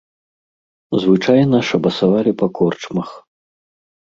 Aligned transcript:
Звычайна 1.03 1.59
шабасавалі 1.69 2.31
па 2.41 2.47
корчмах. 2.61 3.09